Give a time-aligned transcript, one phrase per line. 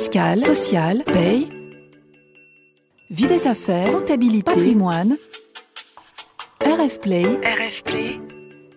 [0.00, 1.46] fiscale, sociale, paye,
[3.10, 5.18] vie des affaires, comptabilité, patrimoine,
[6.64, 8.18] RF Play, RF Play,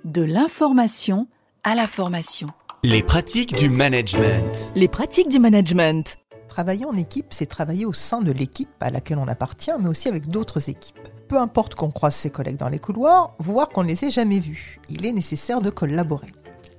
[0.03, 1.27] de l'information
[1.63, 2.49] à la formation.
[2.83, 4.69] Les pratiques du management.
[4.75, 6.17] Les pratiques du management.
[6.49, 10.09] Travailler en équipe, c'est travailler au sein de l'équipe à laquelle on appartient, mais aussi
[10.09, 11.07] avec d'autres équipes.
[11.29, 14.41] Peu importe qu'on croise ses collègues dans les couloirs, voire qu'on ne les ait jamais
[14.41, 16.27] vus, il est nécessaire de collaborer.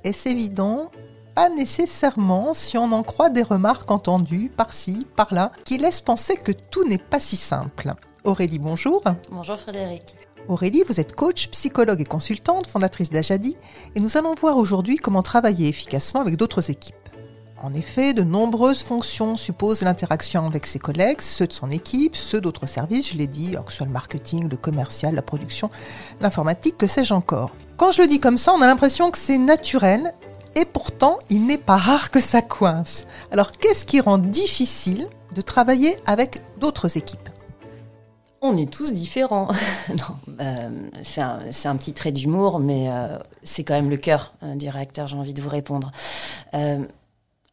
[0.04, 0.90] Est-ce évident?
[1.34, 6.52] Pas nécessairement si on en croit des remarques entendues par-ci, par-là, qui laissent penser que
[6.52, 7.92] tout n'est pas si simple.
[8.22, 9.02] Aurélie, bonjour.
[9.32, 10.14] Bonjour Frédéric.
[10.46, 13.56] Aurélie, vous êtes coach, psychologue et consultante, fondatrice d'Ajadi,
[13.96, 16.94] et nous allons voir aujourd'hui comment travailler efficacement avec d'autres équipes.
[17.60, 22.40] En effet, de nombreuses fonctions supposent l'interaction avec ses collègues, ceux de son équipe, ceux
[22.40, 25.70] d'autres services, je l'ai dit, que ce soit le marketing, le commercial, la production,
[26.20, 27.50] l'informatique, que sais-je encore.
[27.76, 30.14] Quand je le dis comme ça, on a l'impression que c'est naturel,
[30.56, 33.06] et pourtant, il n'est pas rare que ça coince.
[33.30, 37.28] Alors, qu'est-ce qui rend difficile de travailler avec d'autres équipes?
[38.40, 39.48] On est tous différents.
[40.40, 40.70] euh,
[41.02, 45.06] c'est un, petit trait d'humour, mais euh, c'est quand même le cœur euh, du réacteur,
[45.06, 45.92] j'ai envie de vous répondre.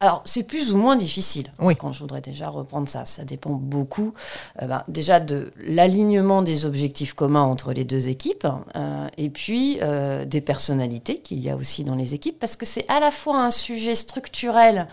[0.02, 1.52] Alors, c'est plus ou moins difficile.
[1.60, 1.76] Oui.
[1.76, 4.12] Quand je voudrais déjà reprendre ça, ça dépend beaucoup
[4.60, 9.78] euh, ben, déjà de l'alignement des objectifs communs entre les deux équipes euh, et puis
[9.80, 13.12] euh, des personnalités qu'il y a aussi dans les équipes parce que c'est à la
[13.12, 14.88] fois un sujet structurel,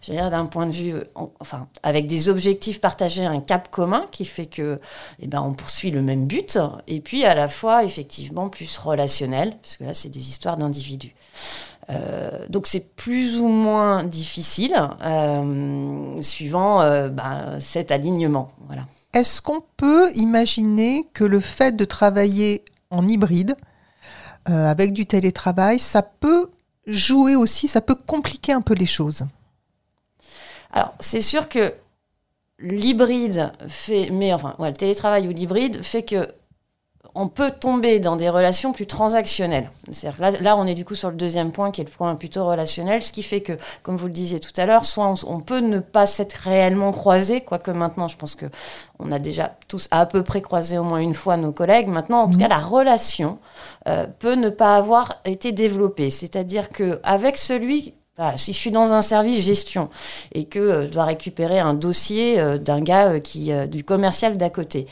[0.00, 0.94] je veux dire d'un point de vue,
[1.40, 4.80] enfin, avec des objectifs partagés, un cap commun qui fait que,
[5.20, 9.58] eh ben, on poursuit le même but et puis à la fois effectivement plus relationnel
[9.60, 11.14] parce que là, c'est des histoires d'individus.
[11.90, 18.52] Euh, donc c'est plus ou moins difficile euh, suivant euh, bah, cet alignement.
[18.66, 18.86] Voilà.
[19.12, 23.56] Est-ce qu'on peut imaginer que le fait de travailler en hybride
[24.46, 26.50] avec du télétravail, ça peut
[26.86, 29.24] jouer aussi, ça peut compliquer un peu les choses?
[30.70, 31.72] Alors c'est sûr que
[32.58, 36.28] l'hybride fait, mais enfin, le télétravail ou l'hybride fait que
[37.14, 39.70] on peut tomber dans des relations plus transactionnelles.
[40.18, 42.46] Là, là, on est du coup sur le deuxième point, qui est le point plutôt
[42.46, 43.52] relationnel, ce qui fait que,
[43.82, 47.40] comme vous le disiez tout à l'heure, soit on, peut ne pas s'être réellement croisé,
[47.40, 48.46] quoique maintenant, je pense que
[48.98, 51.88] on a déjà tous à peu près croisé au moins une fois nos collègues.
[51.88, 53.38] Maintenant, en tout cas, la relation
[53.88, 56.10] euh, peut ne pas avoir été développée.
[56.10, 57.94] C'est-à-dire que avec celui
[58.36, 59.88] si je suis dans un service gestion
[60.32, 64.36] et que euh, je dois récupérer un dossier euh, d'un gars euh, qui du commercial
[64.36, 64.86] d'à côté,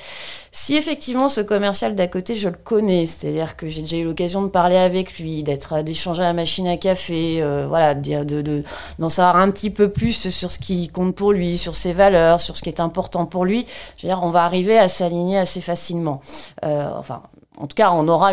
[0.51, 4.43] si effectivement ce commercial d'à côté je le connais, c'est-à-dire que j'ai déjà eu l'occasion
[4.43, 8.63] de parler avec lui, d'être d'échanger à la machine à café, voilà, de, de,
[8.99, 12.41] d'en savoir un petit peu plus sur ce qui compte pour lui, sur ses valeurs,
[12.41, 13.67] sur ce qui est important pour lui,
[13.97, 16.21] je veux dire, on va arriver à s'aligner assez facilement.
[16.63, 17.23] enfin,
[17.63, 18.31] en tout cas, on aura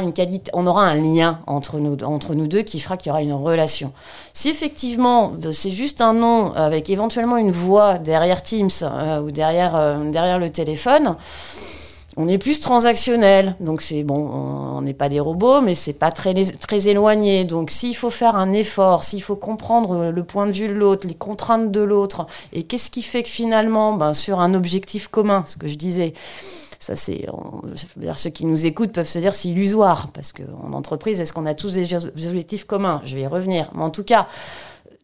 [0.88, 3.94] un lien entre nous, entre deux qui fera qu'il y aura une relation.
[4.34, 9.76] Si effectivement c'est juste un nom avec éventuellement une voix derrière Teams euh, ou derrière,
[9.76, 11.16] euh, derrière le téléphone,
[12.18, 13.56] on est plus transactionnel.
[13.60, 17.46] Donc c'est bon, on n'est pas des robots, mais c'est pas très, très éloigné.
[17.46, 21.08] Donc s'il faut faire un effort, s'il faut comprendre le point de vue de l'autre,
[21.08, 25.44] les contraintes de l'autre, et qu'est-ce qui fait que finalement, ben, sur un objectif commun,
[25.46, 26.14] ce que je disais,
[26.80, 27.28] ça, c'est,
[28.16, 31.54] ceux qui nous écoutent peuvent se dire c'est illusoire, parce qu'en entreprise, est-ce qu'on a
[31.54, 33.02] tous des objectifs communs?
[33.04, 33.70] Je vais y revenir.
[33.76, 34.28] Mais en tout cas,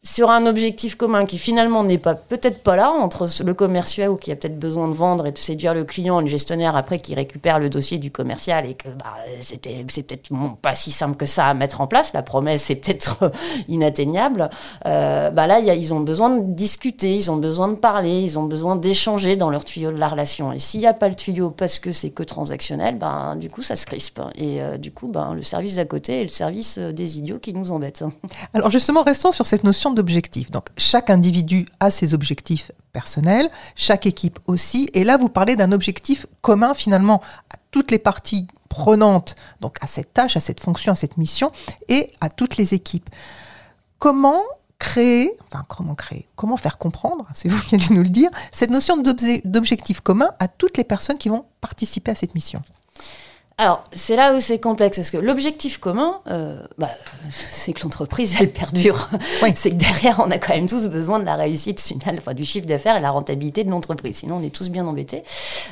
[0.06, 4.16] sur un objectif commun qui finalement n'est pas peut-être pas là entre le commercial ou
[4.16, 7.16] qui a peut-être besoin de vendre et de séduire le client, le gestionnaire après qui
[7.16, 10.30] récupère le dossier du commercial et que bah, c'était c'est peut-être
[10.62, 12.14] pas si simple que ça à mettre en place.
[12.14, 13.32] La promesse est peut-être
[13.68, 14.52] inatteignable.
[14.86, 18.44] Euh, bah là, ils ont besoin de discuter, ils ont besoin de parler, ils ont
[18.44, 20.54] besoin d'échanger dans leur tuyau de la relation.
[20.54, 23.64] Et s'il n'y a pas le tuyau parce que c'est que transactionnel, ben du coup
[23.64, 24.22] ça se crispe.
[24.36, 27.40] Et euh, du coup, ben le service d'à côté est le service euh, des idiots
[27.40, 28.04] qui nous embêtent.
[28.54, 29.95] Alors justement, restons sur cette notion
[30.52, 34.90] Donc chaque individu a ses objectifs personnels, chaque équipe aussi.
[34.94, 37.22] Et là, vous parlez d'un objectif commun finalement
[37.54, 41.52] à toutes les parties prenantes, donc à cette tâche, à cette fonction, à cette mission,
[41.88, 43.10] et à toutes les équipes.
[44.00, 44.42] Comment
[44.80, 48.70] créer, enfin comment créer, comment faire comprendre, c'est vous qui allez nous le dire, cette
[48.70, 52.62] notion d'objectif commun à toutes les personnes qui vont participer à cette mission?
[53.58, 56.90] Alors, c'est là où c'est complexe, parce que l'objectif commun, euh, bah,
[57.30, 59.08] c'est que l'entreprise, elle perdure.
[59.56, 62.44] C'est que derrière, on a quand même tous besoin de la réussite finale, enfin, du
[62.44, 64.18] chiffre d'affaires et la rentabilité de l'entreprise.
[64.18, 65.22] Sinon, on est tous bien embêtés.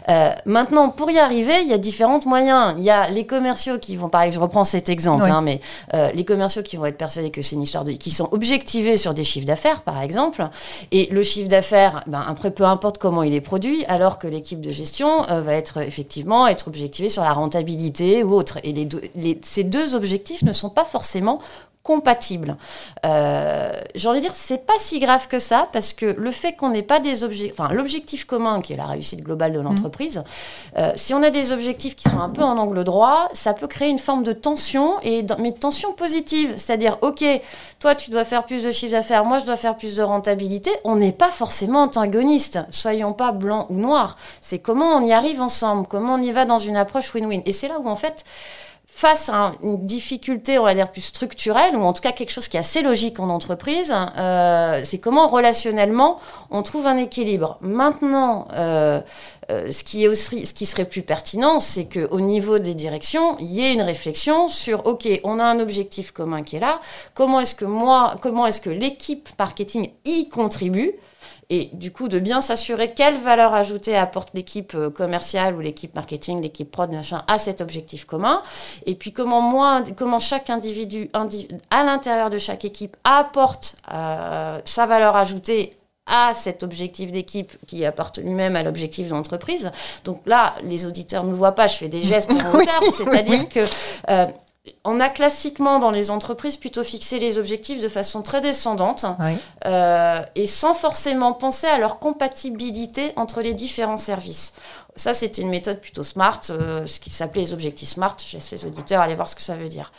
[0.07, 2.73] Euh, maintenant, pour y arriver, il y a différents moyens.
[2.77, 5.59] Il y a les commerciaux qui vont, pareil, je reprends cet exemple, hein, mais
[5.93, 7.91] euh, les commerciaux qui vont être persuadés que c'est une histoire de...
[7.91, 10.47] qui sont objectivés sur des chiffres d'affaires, par exemple.
[10.93, 14.61] Et le chiffre d'affaires, ben, après, peu importe comment il est produit, alors que l'équipe
[14.61, 17.72] de gestion va être effectivement être objectivée sur la rentabilité
[18.23, 18.59] ou autre.
[18.63, 21.39] Et ces deux objectifs ne sont pas forcément
[21.83, 22.55] compatibles.
[23.05, 26.53] Euh, J'ai envie de dire, c'est pas si grave que ça, parce que le fait
[26.53, 30.23] qu'on n'ait pas des objectifs, enfin l'objectif commun qui est la réussite globale de l'entreprise,
[30.77, 33.67] euh, si on a des objectifs qui sont un peu en angle droit, ça peut
[33.67, 37.25] créer une forme de tension, et mais de tension positive, c'est-à-dire, ok,
[37.79, 40.71] toi tu dois faire plus de chiffre d'affaires, moi je dois faire plus de rentabilité,
[40.85, 45.41] on n'est pas forcément antagonistes, soyons pas blancs ou noirs, c'est comment on y arrive
[45.41, 48.23] ensemble, comment on y va dans une approche win-win, et c'est là où en fait
[48.95, 52.47] face à une difficulté, on va dire, plus structurelle, ou en tout cas quelque chose
[52.47, 56.19] qui est assez logique en entreprise, euh, c'est comment relationnellement
[56.51, 57.57] on trouve un équilibre.
[57.61, 59.01] Maintenant, euh,
[59.53, 59.83] euh, ce,
[60.53, 64.85] qui serait plus pertinent, c'est qu'au niveau des directions, il y ait une réflexion sur,
[64.87, 66.79] OK, on a un objectif commun qui est là,
[67.13, 70.93] comment est-ce que moi, comment est-ce que l'équipe marketing y contribue?
[71.49, 75.93] Et du coup de bien s'assurer quelle valeur ajoutée apporte l'équipe euh, commerciale ou l'équipe
[75.95, 78.41] marketing, l'équipe prod, machin, à cet objectif commun.
[78.85, 81.09] Et puis comment moi, comment chaque individu,
[81.69, 85.77] à l'intérieur de chaque équipe apporte euh, sa valeur ajoutée
[86.13, 89.71] à cet objectif d'équipe qui apporte lui-même à l'objectif de l'entreprise.
[90.05, 93.65] Donc là, les auditeurs ne voient pas, je fais des gestes en hauteur, c'est-à-dire que
[94.09, 94.27] euh,
[94.85, 99.05] on a classiquement dans les entreprises plutôt fixé les objectifs de façon très descendante
[99.65, 104.53] euh, et sans forcément penser à leur compatibilité entre les différents services.
[104.95, 108.15] Ça, c'était une méthode plutôt smart, euh, ce qui s'appelait les objectifs smart.
[108.23, 109.91] Je laisse les auditeurs aller voir ce que ça veut dire.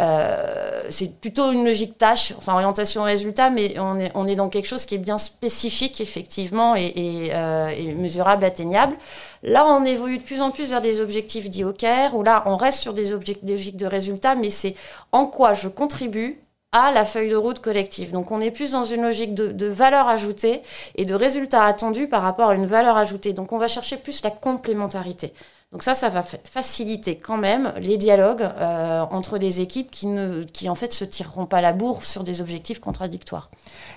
[0.00, 4.50] Euh, c'est plutôt une logique tâche, enfin orientation résultat, mais on est, on est dans
[4.50, 8.96] quelque chose qui est bien spécifique, effectivement, et, et, et mesurable, atteignable.
[9.42, 12.42] Là, on évolue de plus en plus vers des objectifs dits au CARE, où là,
[12.46, 14.74] on reste sur des logiques de résultats, mais c'est
[15.12, 16.41] en quoi je contribue
[16.72, 18.12] à la feuille de route collective.
[18.12, 20.62] Donc on est plus dans une logique de, valeur ajoutée
[20.96, 23.34] et de résultats attendus par rapport à une valeur ajoutée.
[23.34, 25.34] Donc on va chercher plus la complémentarité.
[25.70, 30.42] Donc ça, ça va faciliter quand même les dialogues euh, entre des équipes qui, ne,
[30.42, 33.50] qui en fait se tireront pas la bourre sur des objectifs contradictoires.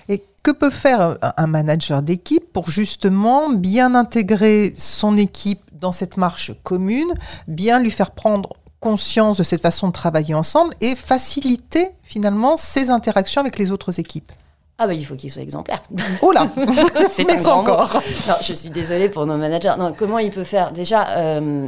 [0.08, 6.16] Et que peut faire un manager d'équipe pour justement bien intégrer son équipe dans cette
[6.16, 7.12] marche commune,
[7.46, 8.50] bien lui faire prendre
[8.86, 13.98] conscience de cette façon de travailler ensemble et faciliter finalement ses interactions avec les autres
[13.98, 14.30] équipes
[14.78, 15.82] ah bah il faut qu'il soit exemplaire.
[16.20, 16.48] Oh là
[17.10, 18.02] C'est encore.
[18.28, 19.72] Non, je suis désolée pour nos managers.
[19.78, 20.70] Non, comment il peut faire?
[20.70, 21.66] Déjà, euh,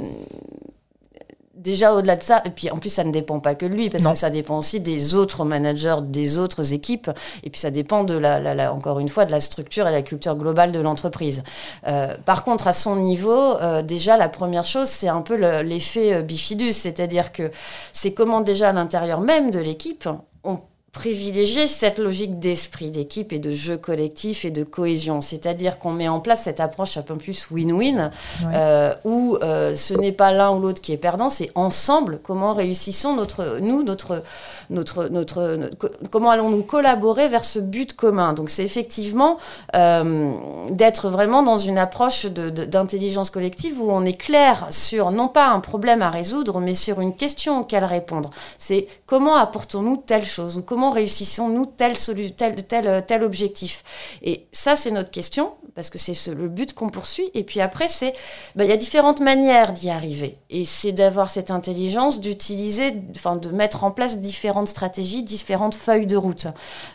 [1.58, 3.90] déjà au-delà de ça, et puis en plus ça ne dépend pas que de lui,
[3.90, 7.10] parce que ça dépend aussi des autres managers, des autres équipes,
[7.42, 10.36] et puis ça dépend de la, encore une fois de la structure et la culture
[10.36, 11.42] globale de l'entreprise.
[11.86, 16.14] Euh, par contre, à son niveau, euh, déjà la première chose, c'est un peu l'effet
[16.14, 17.50] euh, bifidus, c'est-à-dire que
[17.92, 20.08] c'est comment déjà à l'intérieur même de l'équipe,
[20.44, 20.58] on
[20.92, 25.20] privilégier cette logique d'esprit d'équipe et de jeu collectif et de cohésion.
[25.20, 28.10] C'est-à-dire qu'on met en place cette approche un peu plus win-win,
[28.46, 32.54] euh, où euh, ce n'est pas l'un ou l'autre qui est perdant, c'est ensemble comment
[32.54, 34.22] réussissons notre, nous, notre,
[34.70, 35.68] notre, notre,
[36.10, 38.32] comment allons-nous collaborer vers ce but commun.
[38.32, 39.36] Donc c'est effectivement
[39.76, 40.32] euh,
[40.70, 45.60] d'être vraiment dans une approche d'intelligence collective où on est clair sur non pas un
[45.60, 48.30] problème à résoudre, mais sur une question auquel répondre.
[48.56, 51.96] C'est comment apportons-nous telle chose ou comment réussissons-nous tel,
[52.36, 53.84] tel, tel, tel objectif?
[54.22, 57.30] Et ça, c'est notre question, parce que c'est le but qu'on poursuit.
[57.34, 58.12] Et puis après, c'est
[58.56, 60.38] ben, il y a différentes manières d'y arriver.
[60.50, 66.06] Et c'est d'avoir cette intelligence, d'utiliser, enfin, de mettre en place différentes stratégies, différentes feuilles
[66.06, 66.48] de route.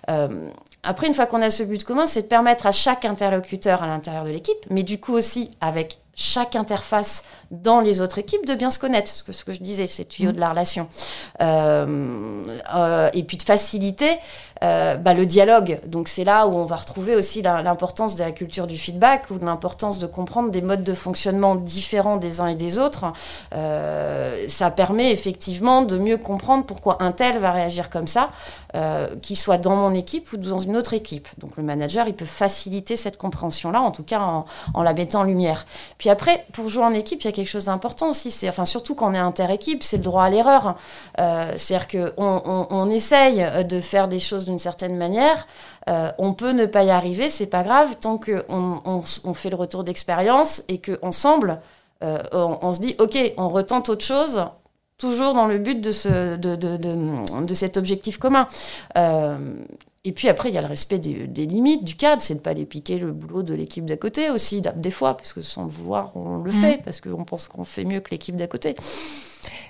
[0.10, 0.50] Euh,
[0.84, 3.88] après, une fois qu'on a ce but commun, c'est de permettre à chaque interlocuteur à
[3.88, 8.56] l'intérieur de l'équipe, mais du coup aussi avec chaque interface dans les autres équipes de
[8.56, 10.88] bien se connaître, ce que, ce que je disais, c'est tuyau de la relation.
[11.42, 12.44] Euh,
[12.76, 14.18] euh, et puis de faciliter
[14.64, 15.80] euh, bah, le dialogue.
[15.86, 19.38] Donc c'est là où on va retrouver aussi l'importance de la culture du feedback ou
[19.44, 23.06] l'importance de comprendre des modes de fonctionnement différents des uns et des autres.
[24.48, 28.32] ça permet effectivement de mieux comprendre pourquoi un tel va réagir comme ça,
[29.22, 31.28] qu'il soit dans mon équipe ou dans une autre équipe.
[31.38, 35.24] Donc le manager, il peut faciliter cette compréhension-là, en tout cas en, la mettant en
[35.24, 35.66] lumière.
[35.98, 38.32] Puis après, pour jouer en équipe, il y a quelque chose d'important aussi.
[38.32, 40.76] C'est, enfin, surtout quand on est inter-équipe, c'est le droit à l'erreur.
[41.20, 45.48] Euh, c'est-à-dire qu'on on, essaye de faire des choses certaine manière.
[45.90, 49.56] Euh, on peut ne pas y arriver, c'est pas grave, tant qu'on on, fait le
[49.56, 51.60] retour d'expérience et qu'ensemble,
[52.04, 54.46] euh, on, se dit, OK, on retente autre chose,
[54.98, 58.48] toujours dans le but de, ce, de, cet objectif commun.
[60.06, 62.44] Et puis après, il y a le respect des, limites du cadre, c'est de ne
[62.44, 65.64] pas aller piquer le boulot de l'équipe d'à côté aussi, des fois, parce que sans
[65.64, 66.62] le vouloir, on le mm.
[66.62, 68.76] fait, parce qu'on pense qu'on fait mieux que l'équipe d'à côté.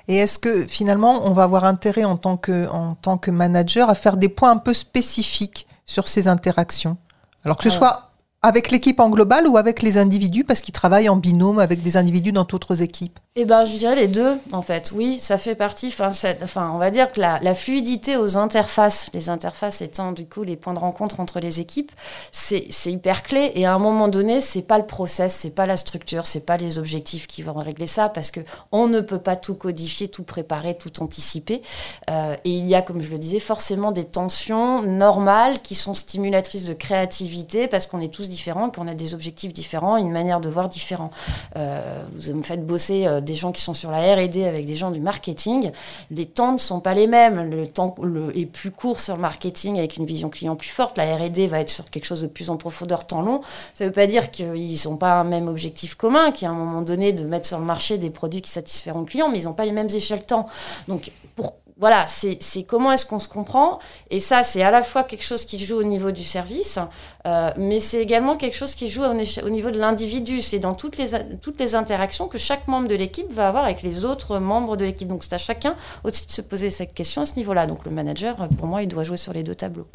[0.08, 3.90] Et est-ce que finalement, on va avoir intérêt en tant, que, en tant que manager
[3.90, 6.98] à faire des points un peu spécifiques sur ces interactions?
[7.46, 8.10] Alors que ce soit
[8.42, 11.96] avec l'équipe en global ou avec les individus, parce qu'ils travaillent en binôme avec des
[11.96, 14.92] individus dans d'autres équipes Eh ben, je dirais les deux, en fait.
[14.94, 15.92] Oui, ça fait partie.
[16.00, 20.56] Enfin, on va dire que la, fluidité aux interfaces, les interfaces étant du coup les
[20.56, 21.92] points de rencontre entre les équipes,
[22.32, 23.52] c'est c'est hyper clé.
[23.56, 26.58] Et à un moment donné, c'est pas le process, c'est pas la structure, c'est pas
[26.58, 28.40] les objectifs qui vont régler ça, parce que
[28.72, 31.64] on ne peut pas tout codifier, tout préparer, tout anticiper.
[32.12, 35.96] Euh, et il y a, comme je le disais, forcément des tensions normales qui sont
[35.96, 40.40] stimulatrices de créativité, parce qu'on est tous différents, qu'on a des objectifs différents, une manière
[40.40, 41.10] de voir différent.
[41.56, 44.76] Euh, vous me faites bosser euh, des gens qui sont sur la R&D avec des
[44.76, 45.72] gens du marketing.
[46.12, 47.50] Les temps ne sont pas les mêmes.
[47.50, 47.96] Le temps
[48.36, 50.98] est plus court sur le marketing avec une vision client plus forte.
[50.98, 53.42] La R&D va être sur quelque chose de plus en profondeur, temps long.
[53.74, 56.82] Ça ne veut pas dire qu'ils n'ont pas un même objectif commun, qui un moment
[56.82, 59.54] donné de mettre sur le marché des produits qui satisferont le client, mais ils n'ont
[59.54, 60.48] pas les mêmes échelles temps.
[60.88, 63.80] Donc pour voilà, c'est comment est-ce qu'on se comprend.
[64.12, 66.78] Et ça, c'est à la fois quelque chose qui joue au niveau du service,
[67.26, 70.40] euh, mais c'est également quelque chose qui joue au niveau de l'individu.
[70.40, 71.12] C'est dans toutes les,
[71.42, 74.86] toutes les interactions que chaque membre de l'équipe va avoir avec les autres membres de
[74.86, 75.08] l'équipe.
[75.08, 77.66] Donc c'est à chacun aussi de se poser cette question à ce niveau-là.
[77.66, 79.88] Donc le manager, pour moi, il doit jouer sur les deux tableaux.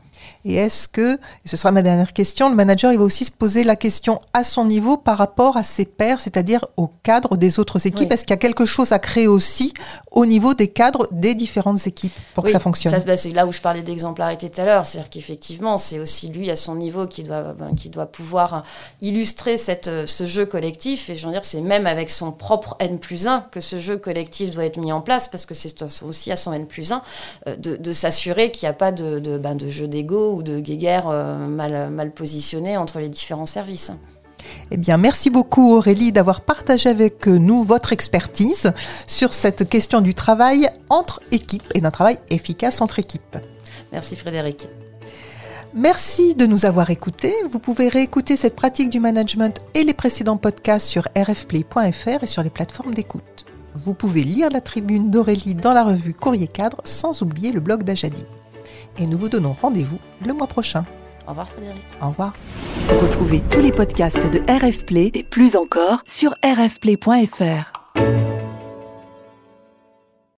[0.45, 3.31] Et est-ce que, et ce sera ma dernière question, le manager, il va aussi se
[3.31, 7.61] poser la question à son niveau par rapport à ses pairs, c'est-à-dire au cadre des
[7.61, 8.09] autres équipes?
[8.09, 8.15] Oui.
[8.15, 9.75] Est-ce qu'il y a quelque chose à créer aussi
[10.11, 13.53] au niveau des cadres des différentes équipes pour que ça fonctionne ça, c'est là où
[13.53, 14.87] je parlais d'exemplarité tout à l'heure.
[14.87, 18.65] C'est-à-dire qu'effectivement, c'est aussi lui à son niveau qui doit, ben, qui doit pouvoir
[19.01, 21.11] illustrer cette, euh, ce jeu collectif.
[21.11, 23.97] Et je veux dire, c'est même avec son propre N plus 1 que ce jeu
[23.97, 27.03] collectif doit être mis en place parce que c'est aussi à son N plus 1
[27.47, 30.43] euh, de, de s'assurer qu'il n'y a pas de, de, ben, de jeu d'ego ou
[30.43, 33.93] de guéguerre euh, mal, mal positionné entre les différents services.
[34.71, 38.73] Eh bien, merci beaucoup Aurélie d'avoir partagé avec nous votre expertise
[39.07, 43.39] sur cette question du travail entre équipes et d'un travail efficace entre équipes.
[43.93, 44.69] Merci Frédéric.
[45.75, 47.35] Merci de nous avoir écoutés.
[47.51, 52.43] Vous pouvez réécouter cette pratique du management et les précédents podcasts sur rfplay.fr et sur
[52.43, 53.45] les plateformes d'écoute.
[53.75, 57.83] Vous pouvez lire la tribune d'Aurélie dans la revue Courrier Cadre sans oublier le blog
[57.83, 58.25] d'Ajadi.
[58.99, 60.85] Et nous vous donnons rendez-vous le mois prochain.
[61.27, 61.85] Au revoir Frédéric.
[62.03, 62.33] Au revoir.
[62.89, 67.73] Retrouvez tous les podcasts de RF Play et plus encore sur rfplay.fr.